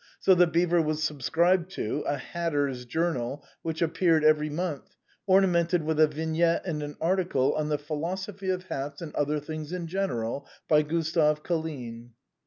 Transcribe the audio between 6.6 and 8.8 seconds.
and an article on' The Philosophy of